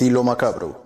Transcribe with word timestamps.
y 0.00 0.10
lo 0.10 0.22
macabro. 0.22 0.82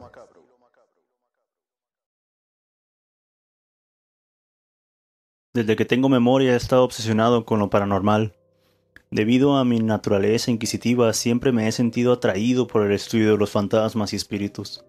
Desde 5.54 5.74
que 5.74 5.84
tengo 5.84 6.08
memoria 6.08 6.52
he 6.52 6.56
estado 6.56 6.84
obsesionado 6.84 7.44
con 7.44 7.58
lo 7.58 7.68
paranormal. 7.68 8.34
Debido 9.10 9.56
a 9.56 9.64
mi 9.64 9.80
naturaleza 9.80 10.52
inquisitiva, 10.52 11.12
siempre 11.12 11.50
me 11.50 11.66
he 11.66 11.72
sentido 11.72 12.12
atraído 12.12 12.68
por 12.68 12.86
el 12.86 12.92
estudio 12.92 13.32
de 13.32 13.38
los 13.38 13.50
fantasmas 13.50 14.12
y 14.12 14.16
espíritus. 14.16 14.84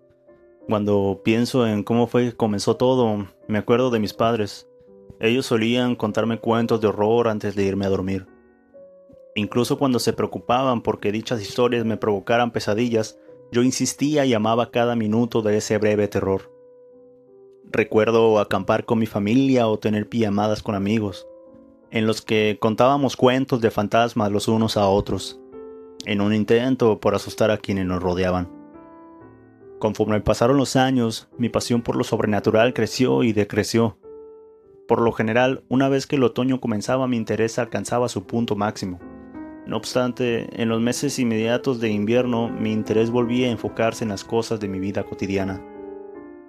Cuando 0.67 1.21
pienso 1.25 1.67
en 1.67 1.83
cómo 1.83 2.05
fue 2.05 2.29
que 2.29 2.37
comenzó 2.37 2.77
todo, 2.77 3.27
me 3.47 3.57
acuerdo 3.57 3.89
de 3.89 3.99
mis 3.99 4.13
padres. 4.13 4.67
Ellos 5.19 5.47
solían 5.47 5.95
contarme 5.95 6.39
cuentos 6.39 6.79
de 6.79 6.87
horror 6.87 7.27
antes 7.29 7.55
de 7.55 7.63
irme 7.63 7.85
a 7.85 7.89
dormir. 7.89 8.27
Incluso 9.35 9.79
cuando 9.79 9.97
se 9.97 10.13
preocupaban 10.13 10.81
porque 10.81 11.11
dichas 11.11 11.41
historias 11.41 11.83
me 11.83 11.97
provocaran 11.97 12.51
pesadillas, 12.51 13.17
yo 13.53 13.61
insistía 13.61 14.25
y 14.25 14.33
amaba 14.33 14.71
cada 14.71 14.95
minuto 14.95 15.41
de 15.43 15.57
ese 15.57 15.77
breve 15.77 16.07
terror. 16.07 16.51
Recuerdo 17.71 18.39
acampar 18.39 18.83
con 18.83 18.99
mi 18.99 19.05
familia 19.05 19.67
o 19.67 19.77
tener 19.77 20.09
pijamadas 20.09 20.63
con 20.63 20.75
amigos, 20.75 21.27
en 21.91 22.07
los 22.07 22.21
que 22.21 22.57
contábamos 22.59 23.15
cuentos 23.15 23.61
de 23.61 23.71
fantasmas 23.71 24.31
los 24.31 24.47
unos 24.47 24.75
a 24.75 24.87
otros, 24.87 25.39
en 26.05 26.19
un 26.19 26.33
intento 26.33 26.99
por 26.99 27.13
asustar 27.13 27.51
a 27.51 27.57
quienes 27.57 27.85
nos 27.85 28.01
rodeaban. 28.01 28.51
Conforme 29.79 30.19
pasaron 30.21 30.57
los 30.57 30.75
años, 30.75 31.29
mi 31.37 31.49
pasión 31.49 31.83
por 31.83 31.95
lo 31.95 32.03
sobrenatural 32.03 32.73
creció 32.73 33.23
y 33.23 33.33
decreció. 33.33 33.97
Por 34.87 34.99
lo 34.99 35.11
general, 35.11 35.63
una 35.69 35.89
vez 35.89 36.07
que 36.07 36.15
el 36.15 36.23
otoño 36.23 36.59
comenzaba 36.59 37.07
mi 37.07 37.17
interés 37.17 37.59
alcanzaba 37.59 38.09
su 38.09 38.25
punto 38.25 38.55
máximo. 38.55 38.99
No 39.65 39.77
obstante, 39.77 40.61
en 40.61 40.67
los 40.67 40.81
meses 40.81 41.17
inmediatos 41.19 41.79
de 41.79 41.89
invierno 41.89 42.49
mi 42.49 42.73
interés 42.73 43.09
volvía 43.09 43.47
a 43.47 43.51
enfocarse 43.51 44.03
en 44.03 44.09
las 44.09 44.25
cosas 44.25 44.59
de 44.59 44.67
mi 44.67 44.79
vida 44.79 45.03
cotidiana. 45.03 45.61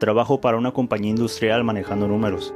Trabajo 0.00 0.40
para 0.40 0.56
una 0.56 0.72
compañía 0.72 1.10
industrial 1.10 1.62
manejando 1.62 2.08
números. 2.08 2.52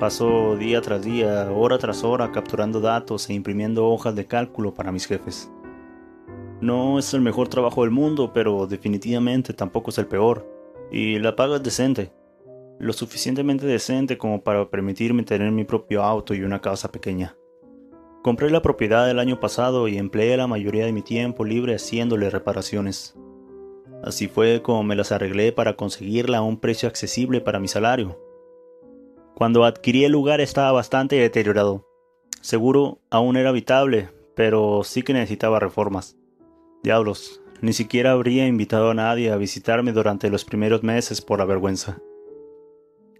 Paso 0.00 0.56
día 0.56 0.80
tras 0.80 1.02
día, 1.02 1.48
hora 1.52 1.78
tras 1.78 2.02
hora, 2.02 2.32
capturando 2.32 2.80
datos 2.80 3.30
e 3.30 3.34
imprimiendo 3.34 3.86
hojas 3.86 4.16
de 4.16 4.26
cálculo 4.26 4.74
para 4.74 4.90
mis 4.90 5.06
jefes. 5.06 5.52
No 6.60 6.98
es 6.98 7.14
el 7.14 7.20
mejor 7.20 7.46
trabajo 7.46 7.82
del 7.82 7.92
mundo, 7.92 8.32
pero 8.32 8.66
definitivamente 8.66 9.52
tampoco 9.52 9.90
es 9.90 9.98
el 9.98 10.06
peor. 10.06 10.48
Y 10.90 11.20
la 11.20 11.36
paga 11.36 11.56
es 11.56 11.62
decente. 11.62 12.12
Lo 12.80 12.92
suficientemente 12.92 13.66
decente 13.66 14.18
como 14.18 14.42
para 14.42 14.68
permitirme 14.68 15.22
tener 15.22 15.52
mi 15.52 15.62
propio 15.62 16.02
auto 16.02 16.34
y 16.34 16.42
una 16.42 16.60
casa 16.60 16.90
pequeña. 16.90 17.36
Compré 18.22 18.50
la 18.50 18.62
propiedad 18.62 19.10
el 19.10 19.18
año 19.18 19.40
pasado 19.40 19.88
y 19.88 19.98
empleé 19.98 20.36
la 20.36 20.46
mayoría 20.46 20.86
de 20.86 20.92
mi 20.92 21.02
tiempo 21.02 21.44
libre 21.44 21.74
haciéndole 21.74 22.30
reparaciones. 22.30 23.16
Así 24.04 24.28
fue 24.28 24.62
como 24.62 24.84
me 24.84 24.94
las 24.94 25.10
arreglé 25.10 25.50
para 25.50 25.74
conseguirla 25.74 26.38
a 26.38 26.42
un 26.42 26.60
precio 26.60 26.88
accesible 26.88 27.40
para 27.40 27.58
mi 27.58 27.66
salario. 27.66 28.20
Cuando 29.34 29.64
adquirí 29.64 30.04
el 30.04 30.12
lugar 30.12 30.40
estaba 30.40 30.70
bastante 30.70 31.16
deteriorado. 31.16 31.84
Seguro 32.40 33.00
aún 33.10 33.36
era 33.36 33.48
habitable, 33.48 34.10
pero 34.36 34.84
sí 34.84 35.02
que 35.02 35.14
necesitaba 35.14 35.58
reformas. 35.58 36.16
Diablos, 36.84 37.40
ni 37.60 37.72
siquiera 37.72 38.12
habría 38.12 38.46
invitado 38.46 38.90
a 38.90 38.94
nadie 38.94 39.32
a 39.32 39.36
visitarme 39.36 39.90
durante 39.90 40.30
los 40.30 40.44
primeros 40.44 40.84
meses 40.84 41.22
por 41.22 41.40
la 41.40 41.44
vergüenza. 41.44 41.98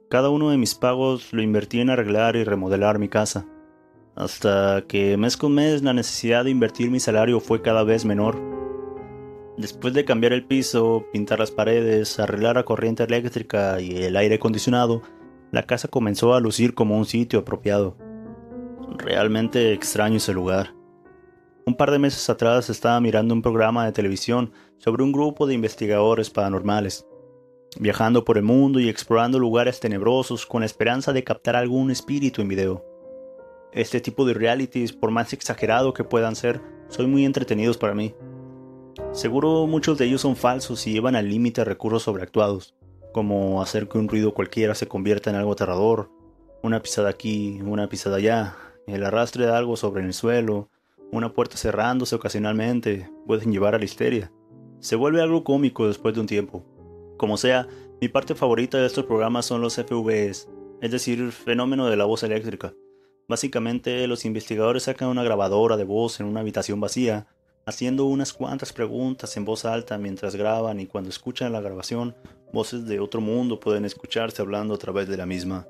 Cada 0.09 0.31
uno 0.31 0.50
de 0.50 0.59
mis 0.59 0.76
pagos 0.76 1.32
lo 1.32 1.43
invertí 1.43 1.81
en 1.81 1.91
arreglar 1.91 2.37
y 2.37 2.44
remodelar 2.44 3.00
mi 3.00 3.09
casa 3.09 3.49
hasta 4.15 4.84
que 4.87 5.17
mes 5.17 5.37
con 5.37 5.55
mes 5.55 5.83
la 5.83 5.93
necesidad 5.93 6.45
de 6.45 6.50
invertir 6.50 6.91
mi 6.91 7.00
salario 7.00 7.41
fue 7.41 7.62
cada 7.62 7.83
vez 7.83 8.05
menor. 8.05 8.41
Después 9.56 9.95
de 9.95 10.05
cambiar 10.05 10.33
el 10.33 10.45
piso, 10.45 11.06
pintar 11.12 11.39
las 11.39 11.50
paredes, 11.50 12.19
arreglar 12.19 12.56
la 12.56 12.65
corriente 12.65 13.05
eléctrica 13.05 13.81
y 13.81 14.03
el 14.03 14.17
aire 14.17 14.37
acondicionado, 14.37 15.03
la 15.50 15.65
casa 15.65 15.89
comenzó 15.89 16.34
a 16.34 16.41
lucir 16.41 16.75
como 16.75 16.97
un 16.97 17.05
sitio 17.05 17.41
apropiado. 17.41 17.97
Realmente 18.99 19.73
extraño 19.73 20.17
ese 20.17 20.33
lugar. 20.33 20.75
Un 21.65 21.77
par 21.77 21.91
de 21.91 21.99
meses 21.99 22.29
atrás 22.29 22.71
estaba 22.71 23.00
mirando 23.00 23.34
un 23.34 23.43
programa 23.43 23.84
de 23.84 23.93
televisión 23.93 24.53
sobre 24.79 25.05
un 25.05 25.12
grupo 25.12 25.47
de 25.47 25.55
investigadores 25.55 26.29
paranormales, 26.29 27.06
viajando 27.79 28.25
por 28.25 28.37
el 28.37 28.43
mundo 28.43 28.81
y 28.81 28.89
explorando 28.89 29.39
lugares 29.39 29.79
tenebrosos 29.79 30.44
con 30.44 30.61
la 30.61 30.67
esperanza 30.67 31.12
de 31.12 31.23
captar 31.23 31.55
algún 31.55 31.91
espíritu 31.91 32.43
en 32.43 32.49
video. 32.49 32.91
Este 33.72 34.03
tipo 34.03 34.27
de 34.27 34.34
realities, 34.34 34.93
por 34.93 35.10
más 35.10 35.33
exagerado 35.33 35.94
que 35.94 36.05
puedan 36.05 36.37
ser, 36.37 36.60
son 36.88 37.10
muy 37.10 37.25
entretenidos 37.25 37.78
para 37.78 37.94
mí. 37.94 38.15
Seguro 39.12 39.66
muchos 39.66 39.97
de 39.97 40.05
ellos 40.05 40.21
son 40.21 40.37
falsos 40.37 40.87
y 40.87 40.93
llevan 40.93 41.16
al 41.16 41.31
límite 41.31 41.65
recursos 41.65 42.03
sobreactuados, 42.03 42.75
como 43.12 43.62
hacer 43.62 43.88
que 43.88 43.97
un 43.97 44.09
ruido 44.09 44.34
cualquiera 44.34 44.75
se 44.75 44.88
convierta 44.88 45.31
en 45.31 45.37
algo 45.37 45.53
aterrador, 45.53 46.11
una 46.62 46.82
pisada 46.82 47.09
aquí, 47.09 47.61
una 47.65 47.88
pisada 47.88 48.16
allá, 48.16 48.56
el 48.87 49.05
arrastre 49.05 49.47
de 49.47 49.53
algo 49.53 49.77
sobre 49.77 50.05
el 50.05 50.12
suelo, 50.12 50.69
una 51.11 51.32
puerta 51.32 51.56
cerrándose 51.56 52.15
ocasionalmente, 52.15 53.11
pueden 53.27 53.53
llevar 53.53 53.75
a 53.75 53.78
la 53.78 53.87
histeria. 53.87 54.31
Se 54.81 54.97
vuelve 54.97 55.22
algo 55.22 55.44
cómico 55.44 55.87
después 55.88 56.15
de 56.15 56.21
un 56.21 56.27
tiempo. 56.27 56.62
Como 57.16 57.38
sea, 57.38 57.69
mi 58.03 58.09
parte 58.09 58.34
favorita 58.34 58.77
de 58.78 58.87
estos 58.87 59.06
programas 59.06 59.47
son 59.47 59.62
los 59.62 59.77
FVs, 59.77 60.49
es 60.82 60.91
decir, 60.91 61.32
fenómeno 61.32 61.87
de 61.88 61.97
la 61.97 62.05
voz 62.05 62.22
eléctrica. 62.22 62.75
Básicamente, 63.32 64.06
los 64.09 64.26
investigadores 64.26 64.82
sacan 64.82 65.09
una 65.09 65.22
grabadora 65.22 65.78
de 65.78 65.84
voz 65.84 66.20
en 66.20 66.26
una 66.26 66.41
habitación 66.41 66.81
vacía, 66.81 67.26
haciendo 67.65 68.04
unas 68.04 68.34
cuantas 68.34 68.75
preguntas 68.75 69.34
en 69.38 69.47
voz 69.47 69.65
alta 69.65 69.97
mientras 69.97 70.37
graban 70.37 70.81
y 70.81 70.87
cuando 70.87 71.09
escuchan 71.09 71.50
la 71.50 71.62
grabación, 71.62 72.15
voces 72.53 72.84
de 72.84 73.00
otro 73.00 73.22
mundo 73.22 73.59
pueden 73.59 73.87
escucharse 73.87 74.43
hablando 74.43 74.75
a 74.75 74.76
través 74.76 75.09
de 75.09 75.16
la 75.16 75.25
misma. 75.25 75.66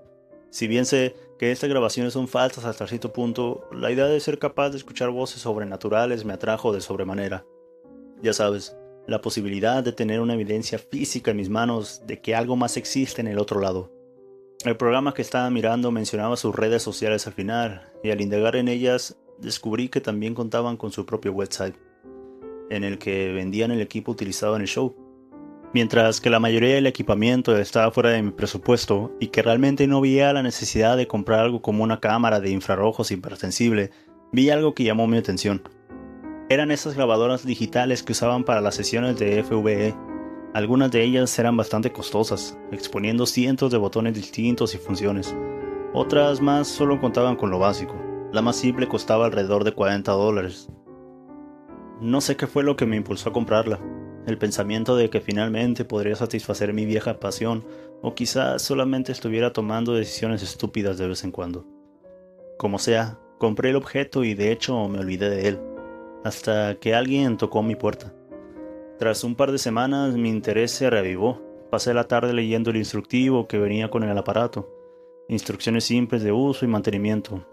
Si 0.50 0.66
bien 0.66 0.86
sé 0.86 1.14
que 1.38 1.52
estas 1.52 1.70
grabaciones 1.70 2.14
son 2.14 2.26
falsas 2.26 2.64
hasta 2.64 2.88
cierto 2.88 3.12
punto, 3.12 3.68
la 3.70 3.92
idea 3.92 4.06
de 4.06 4.18
ser 4.18 4.40
capaz 4.40 4.70
de 4.70 4.78
escuchar 4.78 5.10
voces 5.10 5.42
sobrenaturales 5.42 6.24
me 6.24 6.32
atrajo 6.32 6.72
de 6.72 6.80
sobremanera. 6.80 7.44
Ya 8.22 8.32
sabes, 8.32 8.76
la 9.06 9.20
posibilidad 9.20 9.84
de 9.84 9.92
tener 9.92 10.18
una 10.18 10.34
evidencia 10.34 10.80
física 10.80 11.30
en 11.30 11.36
mis 11.36 11.48
manos 11.48 12.02
de 12.08 12.20
que 12.20 12.34
algo 12.34 12.56
más 12.56 12.76
existe 12.76 13.20
en 13.20 13.28
el 13.28 13.38
otro 13.38 13.60
lado. 13.60 14.01
El 14.64 14.76
programa 14.76 15.12
que 15.12 15.22
estaba 15.22 15.50
mirando 15.50 15.90
mencionaba 15.90 16.36
sus 16.36 16.54
redes 16.54 16.82
sociales 16.82 17.26
al 17.26 17.32
final, 17.32 17.90
y 18.04 18.10
al 18.10 18.20
indagar 18.20 18.54
en 18.54 18.68
ellas 18.68 19.16
descubrí 19.38 19.88
que 19.88 20.00
también 20.00 20.34
contaban 20.34 20.76
con 20.76 20.92
su 20.92 21.04
propio 21.04 21.32
website, 21.32 21.74
en 22.70 22.84
el 22.84 22.98
que 22.98 23.32
vendían 23.32 23.72
el 23.72 23.80
equipo 23.80 24.12
utilizado 24.12 24.54
en 24.54 24.62
el 24.62 24.68
show. 24.68 24.94
Mientras 25.74 26.20
que 26.20 26.30
la 26.30 26.38
mayoría 26.38 26.76
del 26.76 26.86
equipamiento 26.86 27.58
estaba 27.58 27.90
fuera 27.90 28.10
de 28.10 28.22
mi 28.22 28.30
presupuesto 28.30 29.10
y 29.18 29.28
que 29.28 29.42
realmente 29.42 29.88
no 29.88 30.00
veía 30.00 30.32
la 30.32 30.44
necesidad 30.44 30.96
de 30.96 31.08
comprar 31.08 31.40
algo 31.40 31.60
como 31.60 31.82
una 31.82 31.98
cámara 31.98 32.38
de 32.38 32.50
infrarrojos 32.50 33.10
hipersensible, 33.10 33.90
vi 34.30 34.50
algo 34.50 34.74
que 34.74 34.84
llamó 34.84 35.08
mi 35.08 35.16
atención. 35.16 35.64
Eran 36.48 36.70
esas 36.70 36.94
grabadoras 36.94 37.44
digitales 37.44 38.04
que 38.04 38.12
usaban 38.12 38.44
para 38.44 38.60
las 38.60 38.76
sesiones 38.76 39.18
de 39.18 39.42
FVE 39.42 39.92
algunas 40.54 40.90
de 40.90 41.02
ellas 41.02 41.38
eran 41.38 41.56
bastante 41.56 41.92
costosas, 41.92 42.58
exponiendo 42.72 43.24
cientos 43.24 43.72
de 43.72 43.78
botones 43.78 44.14
distintos 44.14 44.74
y 44.74 44.78
funciones. 44.78 45.34
Otras 45.94 46.42
más 46.42 46.68
solo 46.68 47.00
contaban 47.00 47.36
con 47.36 47.50
lo 47.50 47.58
básico. 47.58 47.94
La 48.32 48.42
más 48.42 48.56
simple 48.56 48.86
costaba 48.86 49.24
alrededor 49.24 49.64
de 49.64 49.72
40 49.72 50.12
dólares. 50.12 50.68
No 52.02 52.20
sé 52.20 52.36
qué 52.36 52.46
fue 52.46 52.64
lo 52.64 52.76
que 52.76 52.84
me 52.84 52.96
impulsó 52.96 53.30
a 53.30 53.32
comprarla. 53.32 53.80
El 54.26 54.36
pensamiento 54.36 54.94
de 54.94 55.08
que 55.08 55.22
finalmente 55.22 55.86
podría 55.86 56.16
satisfacer 56.16 56.74
mi 56.74 56.84
vieja 56.84 57.18
pasión, 57.18 57.64
o 58.02 58.14
quizás 58.14 58.60
solamente 58.60 59.10
estuviera 59.10 59.52
tomando 59.52 59.94
decisiones 59.94 60.42
estúpidas 60.42 60.98
de 60.98 61.08
vez 61.08 61.24
en 61.24 61.32
cuando. 61.32 61.66
Como 62.58 62.78
sea, 62.78 63.18
compré 63.38 63.70
el 63.70 63.76
objeto 63.76 64.22
y 64.22 64.34
de 64.34 64.52
hecho 64.52 64.86
me 64.88 64.98
olvidé 64.98 65.30
de 65.30 65.48
él, 65.48 65.60
hasta 66.24 66.74
que 66.76 66.94
alguien 66.94 67.38
tocó 67.38 67.62
mi 67.62 67.74
puerta. 67.74 68.12
Tras 69.02 69.24
un 69.24 69.34
par 69.34 69.50
de 69.50 69.58
semanas 69.58 70.14
mi 70.14 70.28
interés 70.28 70.70
se 70.70 70.88
reavivó. 70.88 71.42
Pasé 71.72 71.92
la 71.92 72.06
tarde 72.06 72.32
leyendo 72.32 72.70
el 72.70 72.76
instructivo 72.76 73.48
que 73.48 73.58
venía 73.58 73.90
con 73.90 74.04
el 74.04 74.16
aparato. 74.16 74.72
Instrucciones 75.28 75.82
simples 75.82 76.22
de 76.22 76.30
uso 76.30 76.64
y 76.64 76.68
mantenimiento. 76.68 77.44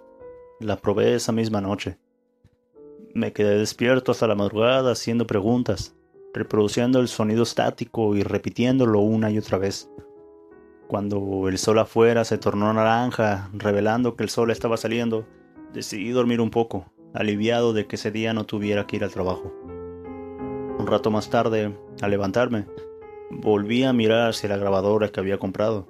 La 0.59 0.75
probé 0.75 1.15
esa 1.15 1.31
misma 1.31 1.59
noche. 1.59 1.97
Me 3.15 3.33
quedé 3.33 3.57
despierto 3.57 4.11
hasta 4.11 4.27
la 4.27 4.35
madrugada 4.35 4.91
haciendo 4.91 5.25
preguntas, 5.25 5.95
reproduciendo 6.35 6.99
el 6.99 7.07
sonido 7.07 7.41
estático 7.41 8.15
y 8.15 8.21
repitiéndolo 8.21 8.99
una 8.99 9.31
y 9.31 9.39
otra 9.39 9.57
vez. 9.57 9.89
Cuando 10.87 11.47
el 11.47 11.57
sol 11.57 11.79
afuera 11.79 12.25
se 12.25 12.37
tornó 12.37 12.71
naranja, 12.71 13.49
revelando 13.53 14.15
que 14.15 14.21
el 14.21 14.29
sol 14.29 14.51
estaba 14.51 14.77
saliendo, 14.77 15.25
decidí 15.73 16.11
dormir 16.11 16.41
un 16.41 16.51
poco, 16.51 16.93
aliviado 17.15 17.73
de 17.73 17.87
que 17.87 17.95
ese 17.95 18.11
día 18.11 18.35
no 18.35 18.45
tuviera 18.45 18.85
que 18.85 18.97
ir 18.97 19.03
al 19.03 19.09
trabajo. 19.09 19.78
Un 20.79 20.87
rato 20.87 21.11
más 21.11 21.29
tarde, 21.29 21.77
al 22.01 22.09
levantarme, 22.09 22.65
volví 23.29 23.83
a 23.83 23.91
mirar 23.91 24.29
hacia 24.29 24.47
la 24.47 24.55
grabadora 24.55 25.09
que 25.09 25.19
había 25.19 25.37
comprado. 25.37 25.85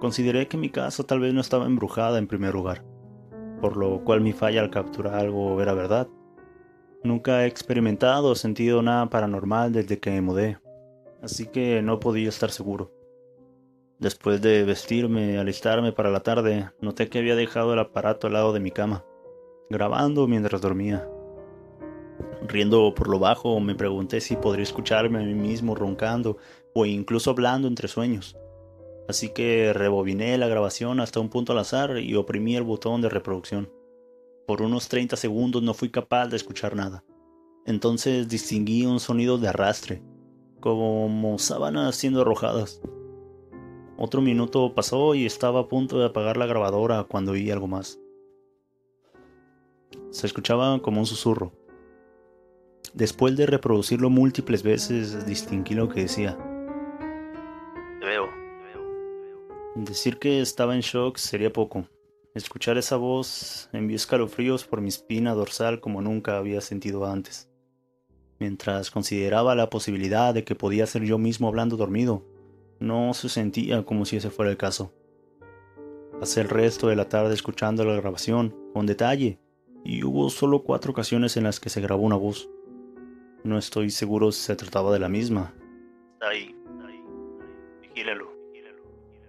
Consideré 0.00 0.48
que 0.48 0.56
mi 0.56 0.68
casa 0.68 1.04
tal 1.04 1.20
vez 1.20 1.32
no 1.32 1.40
estaba 1.40 1.66
embrujada 1.66 2.18
en 2.18 2.26
primer 2.26 2.54
lugar, 2.54 2.84
por 3.60 3.76
lo 3.76 4.02
cual 4.02 4.20
mi 4.20 4.32
falla 4.32 4.62
al 4.62 4.70
capturar 4.70 5.14
algo 5.14 5.62
era 5.62 5.74
verdad. 5.74 6.08
Nunca 7.04 7.44
he 7.44 7.46
experimentado 7.46 8.30
o 8.30 8.34
sentido 8.34 8.82
nada 8.82 9.08
paranormal 9.08 9.72
desde 9.72 10.00
que 10.00 10.10
me 10.10 10.22
mudé, 10.22 10.58
así 11.22 11.46
que 11.46 11.80
no 11.80 12.00
podía 12.00 12.30
estar 12.30 12.50
seguro. 12.50 12.90
Después 14.00 14.42
de 14.42 14.64
vestirme, 14.64 15.38
alistarme 15.38 15.92
para 15.92 16.10
la 16.10 16.24
tarde, 16.24 16.68
noté 16.80 17.08
que 17.08 17.20
había 17.20 17.36
dejado 17.36 17.74
el 17.74 17.78
aparato 17.78 18.26
al 18.26 18.32
lado 18.32 18.52
de 18.52 18.58
mi 18.58 18.72
cama, 18.72 19.04
grabando 19.70 20.26
mientras 20.26 20.60
dormía. 20.60 21.08
Riendo 22.46 22.94
por 22.94 23.08
lo 23.08 23.18
bajo, 23.18 23.58
me 23.60 23.74
pregunté 23.74 24.20
si 24.20 24.36
podría 24.36 24.62
escucharme 24.62 25.18
a 25.18 25.22
mí 25.22 25.34
mismo 25.34 25.74
roncando 25.74 26.36
o 26.74 26.86
incluso 26.86 27.30
hablando 27.30 27.68
entre 27.68 27.88
sueños. 27.88 28.36
Así 29.08 29.30
que 29.30 29.72
rebobiné 29.72 30.36
la 30.38 30.48
grabación 30.48 31.00
hasta 31.00 31.20
un 31.20 31.28
punto 31.28 31.52
al 31.52 31.58
azar 31.58 31.98
y 31.98 32.14
oprimí 32.14 32.56
el 32.56 32.62
botón 32.62 33.00
de 33.02 33.08
reproducción. 33.08 33.70
Por 34.46 34.62
unos 34.62 34.88
30 34.88 35.16
segundos 35.16 35.62
no 35.62 35.74
fui 35.74 35.90
capaz 35.90 36.28
de 36.28 36.36
escuchar 36.36 36.76
nada. 36.76 37.04
Entonces 37.66 38.28
distinguí 38.28 38.84
un 38.84 39.00
sonido 39.00 39.38
de 39.38 39.48
arrastre, 39.48 40.02
como 40.60 41.38
sábanas 41.38 41.96
siendo 41.96 42.22
arrojadas. 42.22 42.80
Otro 43.96 44.20
minuto 44.20 44.74
pasó 44.74 45.14
y 45.14 45.24
estaba 45.24 45.60
a 45.60 45.68
punto 45.68 45.98
de 45.98 46.06
apagar 46.06 46.36
la 46.36 46.46
grabadora 46.46 47.04
cuando 47.04 47.32
oí 47.32 47.50
algo 47.50 47.68
más. 47.68 48.00
Se 50.10 50.26
escuchaba 50.26 50.80
como 50.80 51.00
un 51.00 51.06
susurro. 51.06 51.52
Después 52.94 53.36
de 53.36 53.46
reproducirlo 53.46 54.08
múltiples 54.08 54.62
veces, 54.62 55.26
distinguí 55.26 55.74
lo 55.74 55.88
que 55.88 56.02
decía. 56.02 56.38
Te 57.98 58.06
veo, 58.06 58.26
te 58.26 58.78
veo. 58.78 59.84
Decir 59.84 60.20
que 60.20 60.40
estaba 60.40 60.76
en 60.76 60.80
shock 60.80 61.16
sería 61.16 61.52
poco. 61.52 61.88
Escuchar 62.36 62.78
esa 62.78 62.96
voz 62.96 63.68
envió 63.72 63.96
escalofríos 63.96 64.64
por 64.64 64.80
mi 64.80 64.90
espina 64.90 65.34
dorsal 65.34 65.80
como 65.80 66.02
nunca 66.02 66.38
había 66.38 66.60
sentido 66.60 67.04
antes. 67.04 67.50
Mientras 68.38 68.92
consideraba 68.92 69.56
la 69.56 69.70
posibilidad 69.70 70.32
de 70.32 70.44
que 70.44 70.54
podía 70.54 70.86
ser 70.86 71.02
yo 71.02 71.18
mismo 71.18 71.48
hablando 71.48 71.76
dormido, 71.76 72.24
no 72.78 73.12
se 73.12 73.28
sentía 73.28 73.84
como 73.84 74.04
si 74.04 74.18
ese 74.18 74.30
fuera 74.30 74.52
el 74.52 74.56
caso. 74.56 74.92
Pasé 76.20 76.42
el 76.42 76.48
resto 76.48 76.86
de 76.86 76.94
la 76.94 77.08
tarde 77.08 77.34
escuchando 77.34 77.84
la 77.84 77.96
grabación 77.96 78.54
con 78.72 78.86
detalle 78.86 79.40
y 79.84 80.04
hubo 80.04 80.30
solo 80.30 80.62
cuatro 80.62 80.92
ocasiones 80.92 81.36
en 81.36 81.42
las 81.42 81.58
que 81.58 81.70
se 81.70 81.80
grabó 81.80 82.04
una 82.04 82.16
voz. 82.16 82.48
No 83.44 83.58
estoy 83.58 83.90
seguro 83.90 84.32
si 84.32 84.40
se 84.40 84.56
trataba 84.56 84.90
de 84.90 84.98
la 84.98 85.10
misma. 85.10 85.52
Está 86.14 86.28
ahí, 86.28 86.56
está 86.64 86.86
ahí, 86.86 87.04
vigílalo, 87.82 88.32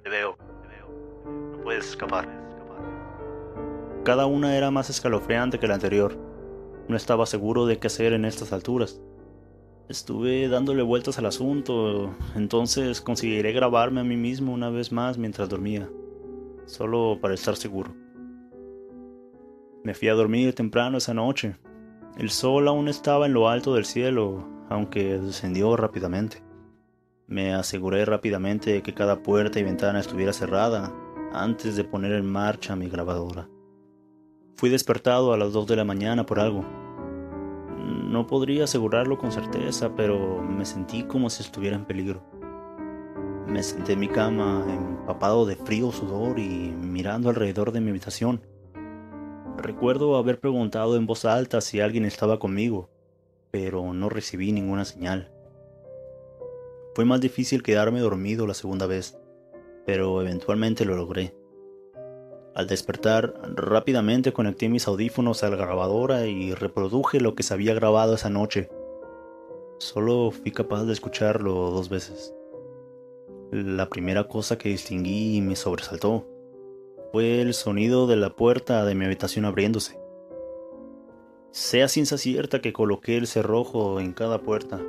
Te 0.03 0.09
veo, 0.09 0.37
te 0.61 0.67
veo. 0.69 1.51
No 1.51 1.61
puedes 1.61 1.89
escapar. 1.89 2.25
Cada 4.05 4.25
una 4.25 4.55
era 4.55 4.71
más 4.71 4.89
escalofriante 4.89 5.59
que 5.59 5.67
la 5.67 5.73
anterior. 5.73 6.17
No 6.87 6.95
estaba 6.95 7.25
seguro 7.25 7.65
de 7.65 7.77
qué 7.77 7.87
hacer 7.87 8.13
en 8.13 8.23
estas 8.23 8.53
alturas. 8.53 9.01
Estuve 9.89 10.47
dándole 10.47 10.81
vueltas 10.81 11.19
al 11.19 11.25
asunto, 11.25 12.15
entonces 12.35 13.01
consideré 13.01 13.51
grabarme 13.51 13.99
a 13.99 14.05
mí 14.05 14.15
mismo 14.15 14.53
una 14.53 14.69
vez 14.69 14.93
más 14.93 15.17
mientras 15.17 15.49
dormía, 15.49 15.89
solo 16.67 17.19
para 17.21 17.33
estar 17.33 17.57
seguro. 17.57 17.93
Me 19.83 19.93
fui 19.93 20.07
a 20.07 20.13
dormir 20.13 20.55
temprano 20.55 20.99
esa 20.99 21.13
noche. 21.13 21.57
El 22.17 22.29
sol 22.29 22.69
aún 22.69 22.87
estaba 22.87 23.25
en 23.25 23.33
lo 23.33 23.49
alto 23.49 23.73
del 23.73 23.83
cielo, 23.83 24.47
aunque 24.69 25.19
descendió 25.19 25.75
rápidamente. 25.75 26.41
Me 27.27 27.53
aseguré 27.53 28.05
rápidamente 28.05 28.71
de 28.71 28.81
que 28.81 28.93
cada 28.93 29.21
puerta 29.21 29.59
y 29.59 29.63
ventana 29.63 29.99
estuviera 29.99 30.31
cerrada 30.31 30.93
antes 31.33 31.75
de 31.75 31.83
poner 31.83 32.13
en 32.13 32.25
marcha 32.25 32.77
mi 32.77 32.87
grabadora. 32.87 33.49
Fui 34.55 34.69
despertado 34.69 35.33
a 35.33 35.37
las 35.37 35.51
2 35.51 35.67
de 35.67 35.75
la 35.75 35.83
mañana 35.83 36.25
por 36.25 36.39
algo. 36.39 36.63
No 37.75 38.25
podría 38.27 38.63
asegurarlo 38.63 39.17
con 39.17 39.33
certeza, 39.33 39.93
pero 39.93 40.41
me 40.41 40.63
sentí 40.63 41.03
como 41.03 41.29
si 41.29 41.43
estuviera 41.43 41.75
en 41.75 41.83
peligro. 41.83 42.23
Me 43.45 43.61
senté 43.61 43.93
en 43.93 43.99
mi 43.99 44.07
cama, 44.07 44.65
empapado 44.69 45.45
de 45.45 45.57
frío 45.57 45.91
sudor 45.91 46.39
y 46.39 46.73
mirando 46.79 47.27
alrededor 47.27 47.73
de 47.73 47.81
mi 47.81 47.89
habitación. 47.89 48.41
Recuerdo 49.57 50.15
haber 50.17 50.39
preguntado 50.39 50.95
en 50.97 51.05
voz 51.05 51.25
alta 51.25 51.61
si 51.61 51.79
alguien 51.79 52.05
estaba 52.05 52.39
conmigo, 52.39 52.89
pero 53.51 53.93
no 53.93 54.09
recibí 54.09 54.51
ninguna 54.51 54.85
señal. 54.85 55.31
Fue 56.93 57.05
más 57.05 57.21
difícil 57.21 57.63
quedarme 57.63 57.99
dormido 57.99 58.47
la 58.47 58.53
segunda 58.53 58.85
vez, 58.85 59.17
pero 59.85 60.21
eventualmente 60.21 60.85
lo 60.85 60.95
logré. 60.95 61.35
Al 62.53 62.67
despertar, 62.67 63.33
rápidamente 63.55 64.33
conecté 64.33 64.69
mis 64.69 64.87
audífonos 64.87 65.43
a 65.43 65.49
la 65.49 65.57
grabadora 65.57 66.25
y 66.27 66.53
reproduje 66.53 67.19
lo 67.19 67.35
que 67.35 67.43
se 67.43 67.53
había 67.53 67.73
grabado 67.73 68.15
esa 68.15 68.29
noche. 68.29 68.69
Solo 69.79 70.31
fui 70.31 70.51
capaz 70.51 70.83
de 70.83 70.93
escucharlo 70.93 71.71
dos 71.71 71.89
veces. 71.89 72.33
La 73.51 73.89
primera 73.89 74.27
cosa 74.27 74.57
que 74.57 74.69
distinguí 74.69 75.41
me 75.41 75.55
sobresaltó 75.55 76.25
fue 77.15 77.39
el 77.39 77.53
sonido 77.53 78.07
de 78.07 78.17
la 78.17 78.31
puerta 78.31 78.83
de 78.83 78.93
mi 78.93 79.05
habitación 79.05 79.45
abriéndose. 79.45 79.97
Sea 81.51 81.87
ciencia 81.87 82.17
cierta 82.17 82.59
que 82.59 82.73
coloqué 82.73 83.15
el 83.15 83.25
cerrojo 83.25 84.01
en 84.01 84.11
cada 84.11 84.41
puerta. 84.41 84.81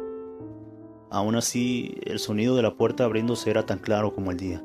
Aún 1.08 1.36
así, 1.36 1.94
el 2.02 2.18
sonido 2.18 2.56
de 2.56 2.62
la 2.62 2.74
puerta 2.74 3.04
abriéndose 3.04 3.48
era 3.48 3.64
tan 3.64 3.78
claro 3.78 4.12
como 4.12 4.32
el 4.32 4.38
día. 4.38 4.64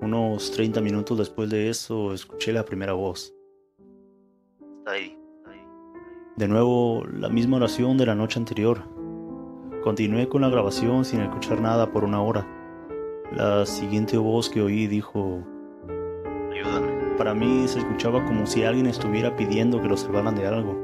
Unos 0.00 0.50
30 0.50 0.80
minutos 0.80 1.18
después 1.18 1.50
de 1.50 1.70
eso 1.70 2.12
escuché 2.12 2.52
la 2.52 2.64
primera 2.64 2.94
voz. 2.94 3.32
Está 4.78 4.90
ahí. 4.90 5.16
De 6.34 6.48
nuevo, 6.48 7.04
la 7.12 7.28
misma 7.28 7.58
oración 7.58 7.96
de 7.96 8.06
la 8.06 8.16
noche 8.16 8.40
anterior. 8.40 8.82
Continué 9.84 10.28
con 10.28 10.42
la 10.42 10.48
grabación 10.48 11.04
sin 11.04 11.20
escuchar 11.20 11.60
nada 11.60 11.92
por 11.92 12.02
una 12.02 12.20
hora. 12.20 12.44
La 13.36 13.64
siguiente 13.66 14.18
voz 14.18 14.50
que 14.50 14.62
oí 14.62 14.88
dijo. 14.88 15.46
Para 17.18 17.34
mí 17.34 17.66
se 17.66 17.80
escuchaba 17.80 18.24
como 18.24 18.46
si 18.46 18.62
alguien 18.62 18.86
estuviera 18.86 19.34
pidiendo 19.34 19.82
que 19.82 19.88
lo 19.88 19.96
salvaran 19.96 20.36
de 20.36 20.46
algo, 20.46 20.76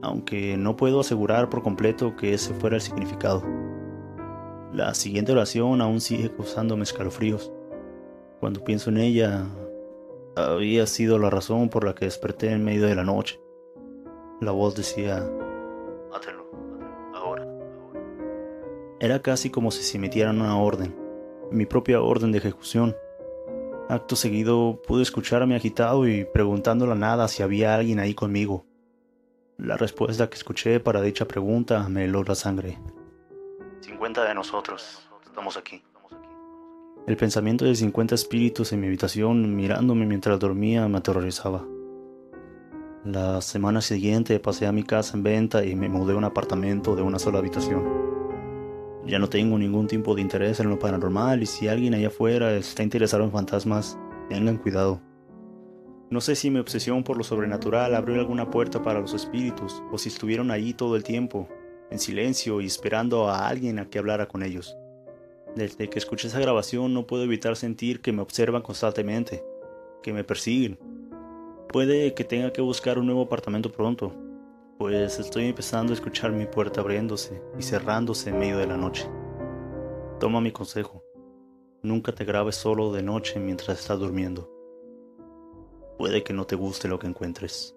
aunque 0.00 0.56
no 0.56 0.76
puedo 0.76 1.00
asegurar 1.00 1.48
por 1.48 1.64
completo 1.64 2.14
que 2.14 2.32
ese 2.32 2.54
fuera 2.54 2.76
el 2.76 2.82
significado. 2.82 3.42
La 4.72 4.94
siguiente 4.94 5.32
oración 5.32 5.80
aún 5.80 6.00
sigue 6.00 6.30
causándome 6.30 6.84
escalofríos. 6.84 7.52
Cuando 8.38 8.62
pienso 8.62 8.90
en 8.90 8.98
ella, 8.98 9.44
había 10.36 10.86
sido 10.86 11.18
la 11.18 11.28
razón 11.28 11.68
por 11.68 11.84
la 11.84 11.96
que 11.96 12.04
desperté 12.04 12.52
en 12.52 12.64
medio 12.64 12.86
de 12.86 12.94
la 12.94 13.02
noche. 13.02 13.40
La 14.40 14.52
voz 14.52 14.76
decía, 14.76 15.28
Mátelo, 16.08 16.46
ahora, 17.14 17.46
ahora. 17.48 17.98
Era 19.00 19.20
casi 19.20 19.50
como 19.50 19.72
si 19.72 19.82
se 19.82 19.98
emitieran 19.98 20.40
una 20.40 20.56
orden, 20.56 20.94
mi 21.50 21.66
propia 21.66 22.00
orden 22.00 22.30
de 22.30 22.38
ejecución. 22.38 22.94
Acto 23.92 24.16
seguido 24.16 24.80
pude 24.88 25.02
escucharme 25.02 25.54
agitado 25.54 26.08
y 26.08 26.24
preguntando 26.24 26.86
la 26.86 26.94
nada 26.94 27.28
si 27.28 27.42
había 27.42 27.74
alguien 27.74 27.98
ahí 27.98 28.14
conmigo. 28.14 28.64
La 29.58 29.76
respuesta 29.76 30.30
que 30.30 30.36
escuché 30.36 30.80
para 30.80 31.02
dicha 31.02 31.28
pregunta 31.28 31.86
me 31.90 32.06
heló 32.06 32.22
la 32.22 32.34
sangre. 32.34 32.78
50 33.82 34.24
de 34.24 34.34
nosotros 34.34 35.06
estamos 35.26 35.58
aquí. 35.58 35.82
El 37.06 37.18
pensamiento 37.18 37.66
de 37.66 37.74
50 37.74 38.14
espíritus 38.14 38.72
en 38.72 38.80
mi 38.80 38.86
habitación 38.86 39.54
mirándome 39.54 40.06
mientras 40.06 40.40
dormía 40.40 40.88
me 40.88 40.96
aterrorizaba. 40.96 41.62
La 43.04 43.42
semana 43.42 43.82
siguiente 43.82 44.40
pasé 44.40 44.66
a 44.66 44.72
mi 44.72 44.84
casa 44.84 45.18
en 45.18 45.22
venta 45.22 45.66
y 45.66 45.74
me 45.74 45.90
mudé 45.90 46.14
a 46.14 46.16
un 46.16 46.24
apartamento 46.24 46.96
de 46.96 47.02
una 47.02 47.18
sola 47.18 47.40
habitación. 47.40 48.11
Ya 49.06 49.18
no 49.18 49.28
tengo 49.28 49.58
ningún 49.58 49.88
tipo 49.88 50.14
de 50.14 50.20
interés 50.20 50.60
en 50.60 50.70
lo 50.70 50.78
paranormal 50.78 51.42
y 51.42 51.46
si 51.46 51.66
alguien 51.66 51.94
allá 51.94 52.08
afuera 52.08 52.54
está 52.54 52.82
interesado 52.82 53.24
en 53.24 53.32
fantasmas, 53.32 53.98
tengan 54.28 54.58
cuidado. 54.58 55.00
No 56.10 56.20
sé 56.20 56.36
si 56.36 56.50
mi 56.50 56.60
obsesión 56.60 57.02
por 57.02 57.16
lo 57.16 57.24
sobrenatural 57.24 57.94
abrió 57.94 58.20
alguna 58.20 58.50
puerta 58.50 58.82
para 58.82 59.00
los 59.00 59.14
espíritus 59.14 59.82
o 59.90 59.98
si 59.98 60.08
estuvieron 60.08 60.50
allí 60.50 60.72
todo 60.74 60.94
el 60.94 61.02
tiempo, 61.02 61.48
en 61.90 61.98
silencio 61.98 62.60
y 62.60 62.66
esperando 62.66 63.28
a 63.28 63.48
alguien 63.48 63.78
a 63.78 63.88
que 63.88 63.98
hablara 63.98 64.28
con 64.28 64.42
ellos. 64.42 64.76
Desde 65.56 65.90
que 65.90 65.98
escuché 65.98 66.28
esa 66.28 66.40
grabación 66.40 66.94
no 66.94 67.06
puedo 67.06 67.24
evitar 67.24 67.56
sentir 67.56 68.00
que 68.00 68.12
me 68.12 68.22
observan 68.22 68.62
constantemente, 68.62 69.42
que 70.02 70.12
me 70.12 70.22
persiguen. 70.22 70.78
Puede 71.68 72.14
que 72.14 72.24
tenga 72.24 72.52
que 72.52 72.60
buscar 72.60 72.98
un 72.98 73.06
nuevo 73.06 73.22
apartamento 73.22 73.72
pronto, 73.72 74.14
pues 74.82 75.20
estoy 75.20 75.44
empezando 75.44 75.92
a 75.92 75.94
escuchar 75.94 76.32
mi 76.32 76.44
puerta 76.44 76.80
abriéndose 76.80 77.40
y 77.56 77.62
cerrándose 77.62 78.30
en 78.30 78.40
medio 78.40 78.58
de 78.58 78.66
la 78.66 78.76
noche. 78.76 79.08
Toma 80.18 80.40
mi 80.40 80.50
consejo. 80.50 81.04
Nunca 81.84 82.10
te 82.10 82.24
grabes 82.24 82.56
solo 82.56 82.92
de 82.92 83.00
noche 83.00 83.38
mientras 83.38 83.78
estás 83.78 84.00
durmiendo. 84.00 84.50
Puede 85.98 86.24
que 86.24 86.32
no 86.32 86.46
te 86.46 86.56
guste 86.56 86.88
lo 86.88 86.98
que 86.98 87.06
encuentres. 87.06 87.76